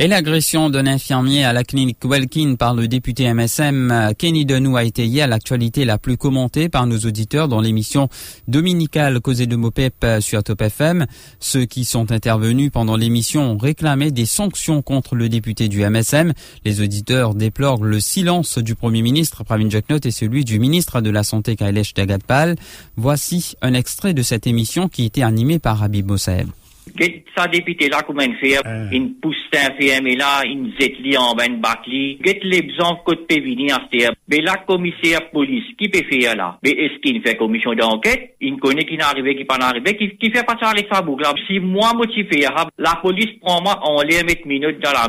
Et 0.03 0.07
l'agression 0.07 0.71
d'un 0.71 0.87
infirmier 0.87 1.45
à 1.45 1.53
la 1.53 1.63
clinique 1.63 2.03
Welkin 2.03 2.55
par 2.55 2.73
le 2.73 2.87
député 2.87 3.31
MSM 3.31 4.13
Kenny 4.17 4.45
Denou 4.45 4.75
a 4.75 4.83
été 4.83 5.05
hier 5.05 5.27
l'actualité 5.27 5.85
la 5.85 5.99
plus 5.99 6.17
commentée 6.17 6.69
par 6.69 6.87
nos 6.87 6.97
auditeurs 6.97 7.47
dans 7.47 7.61
l'émission 7.61 8.09
dominicale 8.47 9.19
Causée 9.19 9.45
de 9.45 9.55
Mopep 9.55 10.03
sur 10.19 10.43
Top 10.43 10.59
FM. 10.63 11.05
Ceux 11.39 11.65
qui 11.65 11.85
sont 11.85 12.11
intervenus 12.11 12.71
pendant 12.71 12.97
l'émission 12.97 13.43
ont 13.43 13.57
réclamé 13.59 14.09
des 14.09 14.25
sanctions 14.25 14.81
contre 14.81 15.13
le 15.13 15.29
député 15.29 15.67
du 15.67 15.87
MSM. 15.87 16.33
Les 16.65 16.81
auditeurs 16.81 17.35
déplorent 17.35 17.83
le 17.83 17.99
silence 17.99 18.57
du 18.57 18.73
Premier 18.73 19.03
ministre 19.03 19.43
Pravin 19.43 19.69
et 19.69 20.09
celui 20.09 20.45
du 20.45 20.57
ministre 20.57 21.01
de 21.01 21.11
la 21.11 21.21
Santé 21.21 21.55
Kailesh 21.55 21.93
Dagadpal. 21.93 22.55
Voici 22.97 23.53
un 23.61 23.75
extrait 23.75 24.15
de 24.15 24.23
cette 24.23 24.47
émission 24.47 24.89
qui 24.89 25.05
était 25.05 25.21
animée 25.21 25.59
par 25.59 25.83
Habib 25.83 26.07
Mossaeb. 26.07 26.47
Get 26.97 27.23
sa 27.35 27.47
député 27.47 27.89
là 27.89 28.01
comme 28.01 28.19
une 28.21 28.35
fait, 28.35 28.59
une 28.91 29.13
pousse 29.15 29.35
un 29.53 29.73
FM 29.79 30.07
là, 30.17 30.43
une 30.45 30.73
zetli 30.79 31.17
en 31.17 31.35
ben 31.35 31.59
bakli. 31.59 32.19
Get 32.23 32.39
les 32.43 32.61
besoins 32.61 32.99
côté 33.05 33.23
pévini 33.35 33.71
à 33.71 33.81
cette 33.91 34.11
Mais 34.27 34.39
la 34.41 34.55
commissaire 34.55 35.29
police, 35.31 35.63
qui 35.77 35.89
peut 35.89 36.03
faire 36.09 36.35
là? 36.35 36.57
Mais 36.63 36.71
est-ce 36.71 36.99
qu'il 36.99 37.21
fait 37.21 37.37
commission 37.37 37.73
d'enquête? 37.73 38.35
Il 38.41 38.57
connaît 38.57 38.85
qui 38.85 38.97
n'est 38.97 39.03
arrivé, 39.03 39.35
qui 39.35 39.45
pas 39.45 39.57
arrivé, 39.61 39.95
qui, 39.95 40.17
qui 40.17 40.31
fait 40.31 40.45
pas 40.45 40.57
ça 40.59 40.69
avec 40.69 40.87
sa 40.91 41.01
boucle 41.01 41.23
là. 41.23 41.33
Si 41.47 41.59
moi 41.59 41.93
motivé, 41.93 42.47
la 42.77 42.95
police 43.01 43.39
prend 43.41 43.61
moi, 43.61 43.79
on 43.83 44.01
les 44.01 44.23
met 44.23 44.41
minutes 44.45 44.79
dans 44.79 44.91
la 44.91 45.07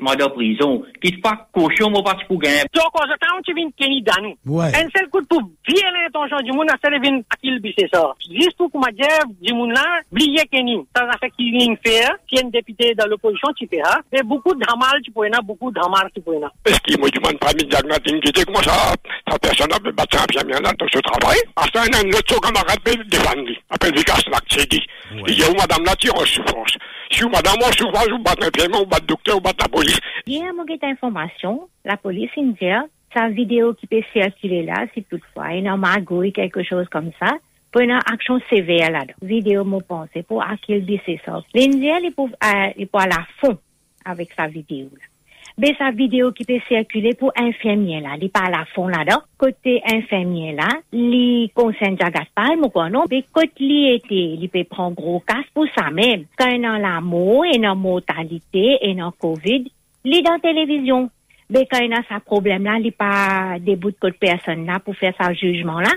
moi 0.00 0.16
dans 0.16 0.30
prison. 0.30 0.82
Qui 1.02 1.12
pas 1.18 1.48
cochon, 1.52 1.90
moi 1.90 2.02
pas 2.02 2.16
pour 2.26 2.38
gagner. 2.38 2.62
Donc, 2.74 2.84
quand 2.92 3.42
tu 3.44 3.54
viens 3.54 3.68
Kenny 3.76 4.02
Danou. 4.02 4.34
Ouais. 4.46 4.68
Un 4.68 4.88
seul 4.96 5.08
coup 5.10 5.24
pour 5.28 5.42
bien 5.42 5.90
l'intention 5.92 6.38
du 6.44 6.52
monde, 6.52 6.68
ça 6.82 6.90
vient 6.90 7.18
à 7.30 7.36
qui 7.36 7.50
le 7.50 7.60
c'est 7.76 7.88
ça. 7.92 8.12
Juste 8.30 8.56
pour 8.56 8.70
que 8.70 8.92
dire, 8.92 9.08
du 9.40 9.54
monde 9.54 9.72
là, 9.72 10.00
oublier 10.10 10.44
Kenny 10.50 10.74
fait 10.74 11.03
qui 11.03 11.03
vient 11.50 11.74
faire, 11.84 12.16
qui 12.26 12.36
est 12.36 12.44
un 12.44 12.48
député 12.48 12.94
dans 12.94 13.06
l'opposition, 13.06 13.48
tu 13.56 13.66
fais, 13.68 13.80
hein. 13.80 14.00
Mais 14.12 14.22
beaucoup 14.22 14.54
de 14.54 14.60
dramal, 14.60 15.00
tu 15.02 15.10
peux, 15.10 15.28
beaucoup 15.42 15.70
de 15.70 15.78
dramal, 15.78 16.08
tu 16.14 16.20
peux, 16.20 16.34
Est-ce 16.66 16.80
qu'il 16.80 17.00
me 17.00 17.10
demande 17.10 17.38
pas 17.38 17.52
mis 17.54 17.64
diagnostic 17.64 18.22
qui 18.22 18.32
dit 18.32 18.44
moi, 18.50 18.62
ça, 18.62 18.72
ça 19.28 19.38
personne 19.38 19.68
n'a 19.68 19.78
battu 19.78 20.16
un 20.16 20.26
bien 20.28 20.42
bien 20.44 20.60
là 20.60 20.72
dans 20.78 20.88
ce 20.88 20.98
travail? 20.98 21.38
À 21.56 21.64
un 21.64 22.08
autre 22.10 22.40
camarade 22.40 22.80
peut 22.84 22.96
défendre, 23.04 23.50
appelle 23.70 23.94
Vicas 23.94 24.22
Lactedi. 24.30 24.82
Il 25.28 25.38
y 25.38 25.42
a 25.42 25.50
où 25.50 25.54
madame 25.54 25.84
là, 25.84 25.94
tire 25.96 26.14
en 26.14 26.24
souffrance? 26.24 26.76
Si 27.10 27.24
madame, 27.24 27.56
on 27.62 27.72
souvent, 27.72 28.02
je 28.02 28.22
bat 28.22 28.34
un 28.40 28.50
pied, 28.50 28.66
ou 28.68 28.86
bat 28.86 28.98
le 29.00 29.06
docteur, 29.06 29.36
ou 29.36 29.40
bat 29.40 29.52
la 29.60 29.68
police. 29.68 29.98
Il 30.26 30.34
y 30.34 30.42
a 30.42 30.46
une 30.46 30.90
information, 30.90 31.68
la 31.84 31.96
police 31.96 32.30
indienne, 32.36 32.86
sa 33.14 33.28
vidéo 33.28 33.74
qui 33.74 33.86
peut 33.86 34.02
circuler 34.12 34.64
là, 34.64 34.86
si 34.92 35.04
toutefois, 35.04 35.52
il 35.52 35.64
y 35.64 35.68
a 35.68 35.76
magouille, 35.76 36.32
quelque 36.32 36.62
chose 36.62 36.86
comme 36.90 37.12
ça, 37.20 37.32
pour 37.74 37.82
une 37.82 37.90
action 37.90 38.38
sévère 38.48 38.92
là-dedans. 38.92 39.14
Vidéo, 39.20 39.64
mon 39.64 39.80
pensée, 39.80 40.22
pour 40.22 40.40
acquérir 40.44 41.00
ça. 41.26 41.42
L'Indien, 41.52 41.98
il 41.98 42.12
euh, 42.16 42.70
il 42.78 42.86
peut 42.86 42.98
aller 42.98 43.10
à 43.12 43.26
fond 43.40 43.58
avec 44.04 44.32
sa 44.36 44.46
vidéo. 44.46 44.86
Mais 45.58 45.74
sa 45.76 45.90
vidéo 45.90 46.30
qui 46.30 46.44
peut 46.44 46.60
circuler 46.68 47.14
pour 47.14 47.32
infirmier 47.36 48.00
là, 48.00 48.10
il 48.20 48.30
parle 48.30 48.54
à 48.54 48.64
fond 48.64 48.86
là-dedans. 48.86 49.22
Côté 49.36 49.82
infirmier 49.92 50.52
là, 50.52 50.68
il 50.92 51.50
concerne 51.52 51.98
Jagat 51.98 52.26
Palm 52.32 52.62
ou 52.62 52.68
quoi 52.68 52.90
non, 52.90 53.06
mais 53.10 53.24
côté 53.32 53.50
il 53.58 54.38
il 54.40 54.48
peut 54.48 54.62
prendre 54.62 54.94
gros 54.94 55.18
casse 55.26 55.46
pour 55.52 55.66
ça 55.76 55.90
même. 55.90 56.26
Quand 56.38 56.50
il 56.50 56.64
a 56.64 56.78
la 56.78 57.00
mort, 57.00 57.44
y 57.44 57.66
a 57.66 57.74
mortalité, 57.74 58.78
y 58.82 59.00
a 59.00 59.10
Covid, 59.18 59.64
il 60.04 60.14
est 60.16 60.22
dans 60.22 60.34
la 60.34 60.38
télévision. 60.38 61.10
Mais 61.50 61.66
quand 61.68 61.80
il 61.80 61.92
a 61.92 62.02
sa 62.08 62.20
problème 62.20 62.62
là, 62.62 62.78
il 62.78 62.92
pas 62.92 63.58
des 63.58 63.74
bouts 63.74 63.90
de 63.90 63.96
côté 63.96 64.16
personne 64.20 64.64
là 64.64 64.78
pour 64.78 64.94
faire 64.94 65.14
sa 65.18 65.32
jugement 65.32 65.80
là. 65.80 65.90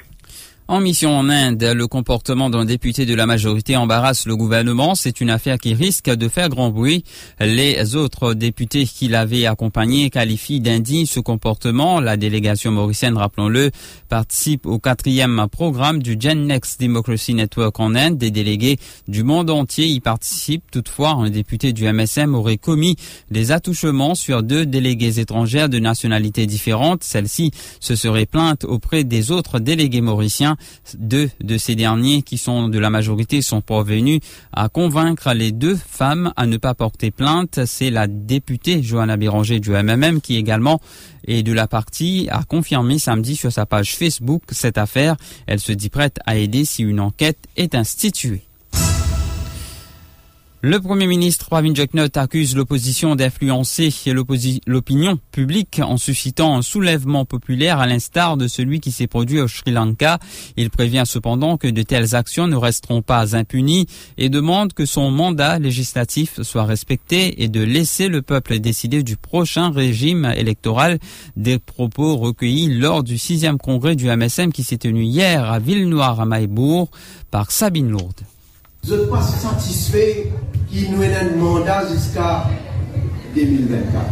En 0.69 0.81
mission 0.81 1.17
en 1.17 1.29
Inde, 1.29 1.63
le 1.63 1.87
comportement 1.87 2.49
d'un 2.49 2.65
député 2.65 3.05
de 3.05 3.15
la 3.15 3.25
majorité 3.25 3.77
embarrasse 3.77 4.25
le 4.25 4.35
gouvernement. 4.35 4.95
C'est 4.95 5.21
une 5.21 5.29
affaire 5.29 5.59
qui 5.59 5.73
risque 5.73 6.09
de 6.09 6.27
faire 6.27 6.49
grand 6.49 6.71
bruit. 6.71 7.05
Les 7.39 7.95
autres 7.95 8.33
députés 8.33 8.85
qui 8.85 9.07
l'avaient 9.07 9.45
accompagné 9.45 10.09
qualifient 10.09 10.59
d'indigne 10.59 11.05
ce 11.05 11.21
comportement. 11.21 12.01
La 12.01 12.17
délégation 12.17 12.71
mauricienne, 12.71 13.15
rappelons-le, 13.15 13.71
participe 14.09 14.65
au 14.65 14.77
quatrième 14.77 15.47
programme 15.49 16.03
du 16.03 16.17
Gen 16.19 16.47
Next 16.47 16.81
Democracy 16.81 17.33
Network 17.33 17.79
en 17.79 17.95
Inde. 17.95 18.17
Des 18.17 18.29
délégués 18.29 18.77
du 19.07 19.23
monde 19.23 19.49
entier 19.49 19.87
y 19.87 20.01
participent. 20.01 20.69
Toutefois, 20.69 21.11
un 21.11 21.29
député 21.29 21.71
du 21.71 21.89
MSM 21.89 22.35
aurait 22.35 22.57
commis 22.57 22.97
des 23.31 23.53
attouchements 23.53 24.15
sur 24.15 24.43
deux 24.43 24.65
délégués 24.65 25.21
étrangères 25.21 25.69
de 25.69 25.79
nationalités 25.79 26.45
différentes. 26.45 27.05
Celle-ci 27.05 27.51
se 27.79 27.95
serait 27.95 28.25
plainte 28.25 28.65
auprès 28.65 29.05
des 29.05 29.31
autres 29.31 29.59
délégués 29.59 30.01
mauriciens 30.01 30.56
deux 30.97 31.29
de 31.43 31.57
ces 31.57 31.75
derniers, 31.75 32.21
qui 32.21 32.37
sont 32.37 32.69
de 32.69 32.79
la 32.79 32.89
majorité, 32.89 33.41
sont 33.41 33.61
parvenus 33.61 34.19
à 34.53 34.69
convaincre 34.69 35.33
les 35.33 35.51
deux 35.51 35.75
femmes 35.75 36.33
à 36.35 36.45
ne 36.45 36.57
pas 36.57 36.73
porter 36.73 37.11
plainte. 37.11 37.65
C'est 37.65 37.89
la 37.89 38.07
députée 38.07 38.81
Johanna 38.81 39.17
Béranger 39.17 39.59
du 39.59 39.71
MMM 39.71 40.21
qui 40.21 40.35
également 40.35 40.79
est 41.27 41.43
de 41.43 41.53
la 41.53 41.67
partie 41.67 42.27
a 42.31 42.43
confirmé 42.43 42.99
samedi 42.99 43.35
sur 43.35 43.51
sa 43.51 43.65
page 43.65 43.95
Facebook 43.95 44.43
cette 44.51 44.77
affaire. 44.77 45.15
Elle 45.45 45.59
se 45.59 45.71
dit 45.71 45.89
prête 45.89 46.19
à 46.25 46.37
aider 46.37 46.65
si 46.65 46.83
une 46.83 46.99
enquête 46.99 47.39
est 47.55 47.75
instituée. 47.75 48.46
Le 50.69 50.81
Premier 50.81 51.07
ministre 51.07 51.45
Pravin 51.45 51.73
Jeknot 51.73 52.09
accuse 52.15 52.53
l'opposition 52.53 53.15
d'influencer 53.15 53.89
l'opinion 54.65 55.17
publique 55.31 55.79
en 55.81 55.95
suscitant 55.95 56.57
un 56.57 56.61
soulèvement 56.61 57.23
populaire 57.23 57.79
à 57.79 57.87
l'instar 57.87 58.35
de 58.35 58.49
celui 58.49 58.81
qui 58.81 58.91
s'est 58.91 59.07
produit 59.07 59.39
au 59.39 59.47
Sri 59.47 59.71
Lanka. 59.71 60.19
Il 60.57 60.69
prévient 60.69 61.03
cependant 61.05 61.55
que 61.55 61.69
de 61.69 61.83
telles 61.83 62.15
actions 62.15 62.47
ne 62.47 62.57
resteront 62.57 63.01
pas 63.01 63.33
impunies 63.33 63.87
et 64.17 64.27
demande 64.27 64.73
que 64.73 64.85
son 64.85 65.09
mandat 65.09 65.57
législatif 65.57 66.41
soit 66.41 66.65
respecté 66.65 67.41
et 67.41 67.47
de 67.47 67.61
laisser 67.61 68.09
le 68.09 68.21
peuple 68.21 68.59
décider 68.59 69.03
du 69.03 69.15
prochain 69.15 69.69
régime 69.69 70.33
électoral. 70.35 70.99
Des 71.37 71.59
propos 71.59 72.17
recueillis 72.17 72.77
lors 72.77 73.03
du 73.03 73.17
sixième 73.17 73.57
congrès 73.57 73.95
du 73.95 74.09
MSM 74.09 74.51
qui 74.51 74.63
s'est 74.63 74.79
tenu 74.79 75.03
hier 75.03 75.49
à 75.49 75.59
Villenoire 75.59 76.19
à 76.19 76.25
Maïbourg 76.25 76.89
par 77.31 77.51
Sabine 77.51 77.89
Lourde. 77.89 78.19
Qu'il 80.69 80.91
nous 80.91 81.03
ait 81.03 81.15
un 81.15 81.35
mandat 81.37 81.83
jusqu'à 81.91 82.45
2024. 83.35 84.05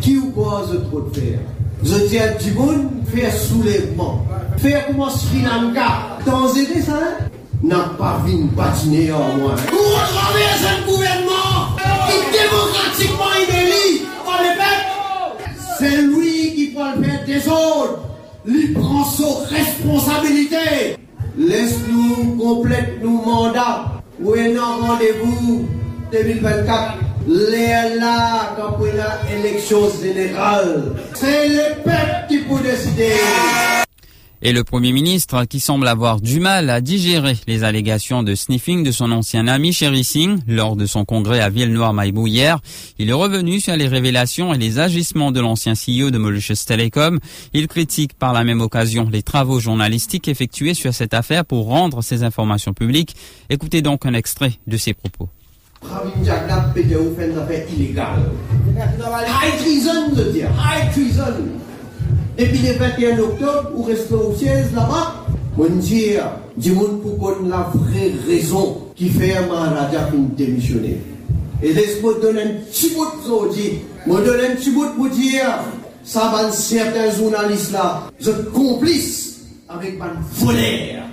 Qui 0.00 0.16
vous 0.16 0.30
pose 0.30 0.80
trop 0.88 1.00
de 1.00 1.14
faire? 1.14 1.38
Je 1.82 2.08
dis 2.08 2.18
à 2.18 2.28
du 2.34 2.52
monde, 2.52 2.88
faire 3.14 3.32
soulèvement. 3.32 4.24
Faire 4.58 4.86
comme 4.86 5.10
Sri 5.10 5.42
Lanka. 5.42 6.18
Dans 6.24 6.52
aider 6.54 6.80
ça 6.80 6.94
hein? 6.94 7.24
N'a 7.62 7.90
pas 7.98 8.22
vu 8.24 8.32
une 8.32 8.48
patiner 8.48 9.12
en 9.12 9.36
moins. 9.38 9.54
Vous 9.54 9.76
retrouvez 9.76 10.44
un 10.66 10.86
gouvernement 10.86 11.76
qui 12.06 12.18
démocratiquement 12.38 13.32
élu 13.48 14.06
par 14.24 14.40
les 14.42 14.56
peuples. 14.56 15.50
C'est 15.78 16.02
lui 16.02 16.54
qui 16.54 16.66
prend 16.74 16.94
le 16.96 17.02
faire 17.02 17.24
des 17.26 17.48
autres. 17.48 18.00
Il 18.46 18.72
prend 18.74 19.04
sa 19.04 19.24
responsabilité. 19.48 20.96
Laisse-nous 21.38 22.36
complète 22.36 23.02
nos 23.02 23.22
mandats. 23.22 23.84
Ou 24.20 24.34
est 24.34 24.56
rendez-vous? 24.58 25.66
2024 26.22 26.94
les 27.28 27.68
là. 27.68 28.56
C'est 31.14 31.48
le 31.48 31.82
peuple 31.82 32.26
qui 32.28 32.38
peut 32.38 32.62
décider. 32.62 33.12
Et 34.42 34.52
le 34.52 34.64
Premier 34.64 34.92
ministre, 34.92 35.44
qui 35.46 35.60
semble 35.60 35.88
avoir 35.88 36.20
du 36.20 36.40
mal 36.40 36.70
à 36.70 36.80
digérer 36.80 37.36
les 37.46 37.64
allégations 37.64 38.22
de 38.22 38.34
sniffing 38.34 38.84
de 38.84 38.92
son 38.92 39.10
ancien 39.10 39.48
ami 39.48 39.72
Sherry 39.72 40.04
Singh 40.04 40.38
lors 40.46 40.76
de 40.76 40.86
son 40.86 41.04
congrès 41.04 41.40
à 41.40 41.48
Ville-Noire-Maïbou 41.48 42.26
hier, 42.26 42.60
il 42.98 43.08
est 43.08 43.14
revenu 43.14 43.60
sur 43.60 43.74
les 43.76 43.88
révélations 43.88 44.54
et 44.54 44.58
les 44.58 44.78
agissements 44.78 45.32
de 45.32 45.40
l'ancien 45.40 45.72
CEO 45.72 46.10
de 46.10 46.18
Mauritius 46.18 46.66
Telecom. 46.66 47.18
Il 47.54 47.66
critique 47.66 48.14
par 48.14 48.34
la 48.34 48.44
même 48.44 48.60
occasion 48.60 49.08
les 49.10 49.22
travaux 49.22 49.58
journalistiques 49.58 50.28
effectués 50.28 50.74
sur 50.74 50.94
cette 50.94 51.14
affaire 51.14 51.44
pour 51.44 51.66
rendre 51.66 52.02
ces 52.02 52.22
informations 52.22 52.74
publiques. 52.74 53.16
Écoutez 53.50 53.82
donc 53.82 54.06
un 54.06 54.14
extrait 54.14 54.52
de 54.66 54.76
ses 54.76 54.92
propos. 54.94 55.28
High 59.26 59.58
treason, 59.58 60.16
je 60.16 60.22
dire. 60.32 60.48
High 60.58 60.92
treason. 60.92 61.34
Et 62.38 62.46
puis 62.46 62.58
le 62.58 62.74
21 62.74 63.18
octobre, 63.18 63.70
ou 63.74 63.82
reste 63.82 64.12
au 64.12 64.34
siège 64.34 64.66
là-bas, 64.74 65.24
on 65.58 65.68
dit, 65.76 66.16
du 66.56 66.72
monde 66.72 67.00
pour 67.02 67.18
qu'on 67.18 67.48
la 67.48 67.70
vraie 67.74 68.12
raison 68.26 68.82
qui 68.94 69.08
fait 69.08 69.46
Maharaja 69.46 70.06
fin 70.06 70.18
démissionner. 70.36 71.00
Et 71.62 71.72
laisse-moi 71.72 72.14
donner 72.20 72.42
un 72.42 72.54
petit 72.68 72.90
bout 72.90 73.06
de 73.06 73.54
dit, 73.54 73.70
moi 74.06 74.20
donner 74.20 74.48
un 74.48 74.56
petit 74.56 74.70
bout 74.70 74.88
pour 74.94 75.08
dire, 75.08 75.46
ça 76.04 76.30
va 76.32 76.50
certains 76.52 77.10
journalistes 77.10 77.72
là, 77.72 78.02
je 78.20 78.30
complice 78.30 79.40
avec 79.68 79.98
un 80.00 80.20
voleur. 80.34 81.05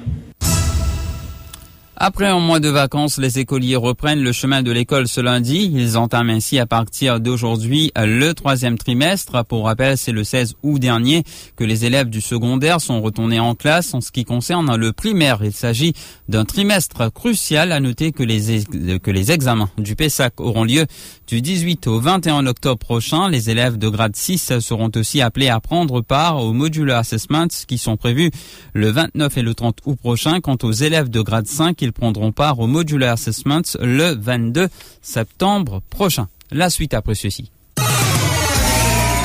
Après 2.06 2.28
un 2.28 2.42
mois 2.42 2.60
de 2.60 2.68
vacances, 2.68 3.18
les 3.18 3.40
écoliers 3.40 3.78
reprennent 3.78 4.22
le 4.22 4.34
chemin 4.34 4.62
de 4.62 4.74
l'école 4.74 5.08
ce 5.08 5.22
lundi. 5.22 5.72
Ils 5.74 5.98
entament 5.98 6.32
ainsi 6.32 6.60
à 6.60 6.66
partir 6.66 7.22
d'aujourd'hui 7.22 7.94
le 7.96 8.34
troisième 8.34 8.78
trimestre. 8.78 9.46
Pour 9.46 9.64
rappel, 9.64 9.98
c'est 9.98 10.12
le 10.12 10.26
16 10.26 10.56
août 10.64 10.80
dernier 10.80 11.24
que 11.56 11.64
les 11.64 11.86
élèves 11.86 12.10
du 12.10 12.20
secondaire 12.20 12.82
sont 12.82 13.02
retournés 13.02 13.40
en 13.40 13.56
classe. 13.56 13.94
En 13.94 14.02
ce 14.02 14.12
qui 14.12 14.26
concerne 14.26 14.76
le 14.76 14.92
primaire, 14.92 15.40
il 15.46 15.54
s'agit 15.54 15.94
d'un 16.28 16.44
trimestre 16.44 17.10
crucial. 17.10 17.72
À 17.72 17.80
noter 17.80 18.12
que 18.12 18.24
les, 18.24 18.66
que 19.00 19.10
les 19.10 19.32
examens 19.32 19.70
du 19.78 19.96
PESAC 19.96 20.42
auront 20.42 20.66
lieu 20.66 20.86
du 21.28 21.40
18 21.40 21.88
au 21.88 22.02
21 22.02 22.48
octobre 22.48 22.80
prochain. 22.80 23.30
Les 23.30 23.50
élèves 23.50 23.78
de 23.78 23.88
grade 23.88 24.18
6 24.18 24.60
seront 24.60 24.92
aussi 24.98 25.22
appelés 25.22 25.48
à 25.48 25.62
prendre 25.62 26.02
part 26.02 26.44
aux 26.44 26.52
modular 26.52 27.00
assessments 27.00 27.48
qui 27.66 27.78
sont 27.78 27.96
prévus 27.96 28.30
le 28.74 28.92
29 28.92 29.38
et 29.38 29.42
le 29.42 29.56
30 29.56 29.78
août 29.86 29.98
prochain. 29.98 30.42
Quant 30.42 30.58
aux 30.64 30.74
élèves 30.74 31.10
de 31.10 31.22
grade 31.22 31.48
5, 31.48 31.82
ils 31.82 31.93
prendront 31.94 32.32
part 32.32 32.60
au 32.60 32.68
Modular 32.68 33.14
Assessment 33.14 33.62
le 33.80 34.14
22 34.14 34.68
septembre 35.02 35.82
prochain. 35.90 36.28
La 36.52 36.70
suite 36.70 36.94
après 36.94 37.16
ceci. 37.16 37.52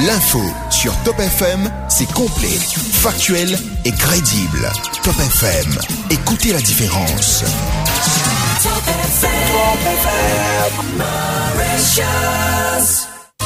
L'info 0.07 0.41
sur 0.71 0.95
Top 1.03 1.19
FM, 1.19 1.69
c'est 1.89 2.11
complet, 2.13 2.47
factuel 2.49 3.59
et 3.85 3.91
crédible. 3.91 4.71
Top 5.03 5.17
FM, 5.19 5.75
écoutez 6.11 6.53
la 6.53 6.61
différence. 6.61 7.43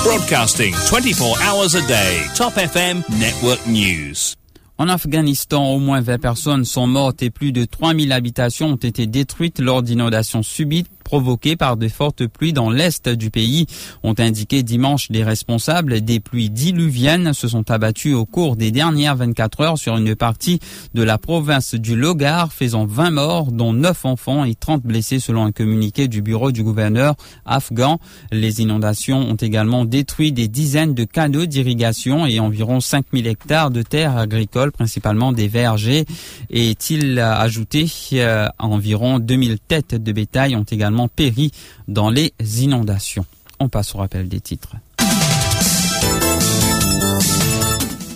Broadcasting 0.04 0.74
24 0.74 1.22
hours 1.42 1.74
a 1.74 1.80
day. 1.86 2.20
Top 2.36 2.56
FM 2.58 3.02
Network 3.18 3.66
News. 3.66 4.34
En 4.82 4.88
Afghanistan, 4.88 5.70
au 5.70 5.78
moins 5.78 6.00
20 6.00 6.18
personnes 6.18 6.64
sont 6.64 6.88
mortes 6.88 7.22
et 7.22 7.30
plus 7.30 7.52
de 7.52 7.64
3000 7.64 8.10
habitations 8.10 8.70
ont 8.70 8.74
été 8.74 9.06
détruites 9.06 9.60
lors 9.60 9.80
d'inondations 9.80 10.42
subites 10.42 10.90
provoquées 11.12 11.56
par 11.56 11.76
de 11.76 11.88
fortes 11.88 12.26
pluies 12.26 12.54
dans 12.54 12.70
l'est 12.70 13.06
du 13.06 13.28
pays, 13.28 13.66
ont 14.02 14.14
indiqué 14.16 14.62
dimanche 14.62 15.08
les 15.10 15.22
responsables. 15.22 16.00
Des 16.00 16.20
pluies 16.20 16.48
diluviennes 16.48 17.34
se 17.34 17.48
sont 17.48 17.70
abattues 17.70 18.14
au 18.14 18.24
cours 18.24 18.56
des 18.56 18.70
dernières 18.70 19.16
24 19.16 19.60
heures 19.60 19.78
sur 19.78 19.94
une 19.98 20.16
partie 20.16 20.58
de 20.94 21.02
la 21.02 21.18
province 21.18 21.74
du 21.74 21.96
Logar, 21.96 22.50
faisant 22.50 22.86
20 22.86 23.10
morts, 23.10 23.52
dont 23.52 23.74
9 23.74 24.06
enfants 24.06 24.44
et 24.46 24.54
30 24.54 24.84
blessés 24.84 25.18
selon 25.18 25.44
un 25.44 25.52
communiqué 25.52 26.08
du 26.08 26.22
bureau 26.22 26.50
du 26.50 26.62
gouverneur 26.62 27.14
afghan. 27.44 27.98
Les 28.30 28.62
inondations 28.62 29.18
ont 29.18 29.36
également 29.36 29.84
détruit 29.84 30.32
des 30.32 30.48
dizaines 30.48 30.94
de 30.94 31.04
canaux 31.04 31.44
d'irrigation 31.44 32.24
et 32.24 32.40
environ 32.40 32.80
5000 32.80 33.26
hectares 33.26 33.70
de 33.70 33.82
terres 33.82 34.16
agricoles, 34.16 34.72
principalement 34.72 35.34
des 35.34 35.48
vergers. 35.48 36.06
Et 36.48 36.74
il 36.88 37.18
a 37.18 37.38
ajouté 37.38 37.86
euh, 38.14 38.48
environ 38.58 39.18
2000 39.18 39.58
têtes 39.58 39.94
de 39.94 40.12
bétail 40.12 40.56
ont 40.56 40.62
également 40.62 41.01
péri 41.08 41.52
dans 41.88 42.10
les 42.10 42.32
inondations. 42.58 43.26
On 43.60 43.68
passe 43.68 43.94
au 43.94 43.98
rappel 43.98 44.28
des 44.28 44.40
titres. 44.40 44.76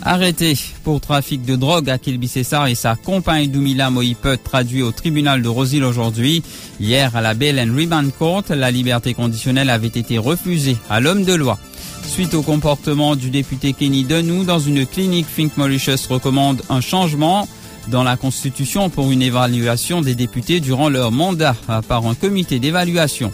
Arrêté 0.08 0.56
pour 0.84 1.00
trafic 1.00 1.44
de 1.44 1.56
drogue 1.56 1.90
à 1.90 1.98
Kilbissessar 1.98 2.68
et 2.68 2.76
sa 2.76 2.94
compagne 2.94 3.50
Doumila 3.50 3.90
Moïpet 3.90 4.36
traduit 4.36 4.82
au 4.82 4.92
tribunal 4.92 5.42
de 5.42 5.48
Rosil 5.48 5.82
aujourd'hui. 5.82 6.44
Hier, 6.78 7.16
à 7.16 7.20
la 7.20 7.34
Bell 7.34 7.58
and 7.58 7.74
Ribbon 7.74 8.10
Court, 8.16 8.44
la 8.50 8.70
liberté 8.70 9.14
conditionnelle 9.14 9.68
avait 9.68 9.88
été 9.88 10.16
refusée 10.18 10.76
à 10.88 11.00
l'homme 11.00 11.24
de 11.24 11.34
loi. 11.34 11.58
Suite 12.06 12.34
au 12.34 12.42
comportement 12.42 13.16
du 13.16 13.30
député 13.30 13.72
Kenny 13.72 14.04
Denou 14.04 14.44
dans 14.44 14.60
une 14.60 14.86
clinique, 14.86 15.26
Think 15.34 15.56
Mauritius 15.56 16.06
recommande 16.06 16.62
un 16.70 16.80
changement 16.80 17.48
dans 17.88 18.02
la 18.02 18.16
Constitution 18.16 18.90
pour 18.90 19.10
une 19.10 19.22
évaluation 19.22 20.00
des 20.00 20.14
députés 20.14 20.60
durant 20.60 20.88
leur 20.88 21.12
mandat 21.12 21.56
par 21.88 22.06
un 22.06 22.14
comité 22.14 22.58
d'évaluation. 22.58 23.32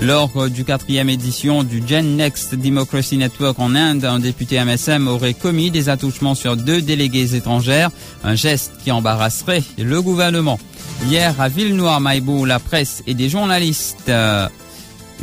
Lors 0.00 0.50
du 0.50 0.64
quatrième 0.64 1.08
édition 1.08 1.62
du 1.62 1.82
Gen 1.86 2.16
Next 2.16 2.54
Democracy 2.54 3.16
Network 3.16 3.58
en 3.58 3.74
Inde, 3.74 4.04
un 4.04 4.18
député 4.18 4.62
MSM 4.62 5.06
aurait 5.08 5.34
commis 5.34 5.70
des 5.70 5.88
attouchements 5.88 6.34
sur 6.34 6.56
deux 6.56 6.82
délégués 6.82 7.36
étrangères, 7.36 7.90
un 8.24 8.34
geste 8.34 8.72
qui 8.82 8.90
embarrasserait 8.90 9.62
le 9.78 10.02
gouvernement. 10.02 10.58
Hier, 11.06 11.34
à 11.40 11.48
Villenoir-Maibou, 11.48 12.44
la 12.44 12.58
presse 12.58 13.02
et 13.06 13.14
des 13.14 13.28
journalistes 13.28 14.08
euh, 14.08 14.48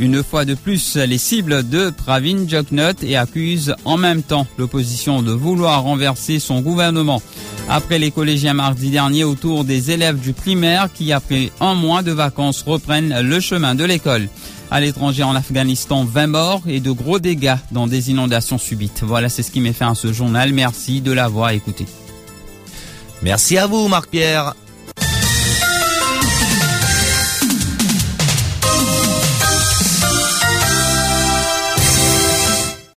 une 0.02 0.24
fois 0.24 0.44
de 0.44 0.54
plus 0.54 0.96
les 0.96 1.16
cibles 1.16 1.68
de 1.68 1.90
Pravin 1.90 2.48
Joknot 2.48 3.02
et 3.02 3.16
accusent 3.16 3.76
en 3.84 3.96
même 3.96 4.22
temps 4.22 4.48
l'opposition 4.58 5.22
de 5.22 5.30
vouloir 5.30 5.84
renverser 5.84 6.40
son 6.40 6.60
gouvernement. 6.60 7.22
Après 7.68 8.00
les 8.00 8.10
collégiens 8.10 8.52
mardi 8.52 8.90
dernier 8.90 9.22
autour 9.22 9.64
des 9.64 9.92
élèves 9.92 10.18
du 10.18 10.32
primaire 10.32 10.88
qui 10.92 11.12
après 11.12 11.52
un 11.60 11.74
mois 11.74 12.02
de 12.02 12.10
vacances 12.10 12.62
reprennent 12.62 13.20
le 13.20 13.38
chemin 13.38 13.76
de 13.76 13.84
l'école. 13.84 14.28
À 14.72 14.80
l'étranger 14.80 15.22
en 15.22 15.36
Afghanistan, 15.36 16.04
20 16.04 16.26
morts 16.26 16.62
et 16.66 16.80
de 16.80 16.90
gros 16.90 17.20
dégâts 17.20 17.56
dans 17.70 17.86
des 17.86 18.10
inondations 18.10 18.58
subites. 18.58 19.02
Voilà, 19.04 19.28
c'est 19.28 19.44
ce 19.44 19.52
qui 19.52 19.60
met 19.60 19.72
fin 19.72 19.92
à 19.92 19.94
ce 19.94 20.12
journal. 20.12 20.52
Merci 20.52 21.00
de 21.00 21.12
l'avoir 21.12 21.50
écouté. 21.50 21.86
Merci 23.22 23.56
à 23.56 23.68
vous, 23.68 23.86
Marc-Pierre. 23.86 24.54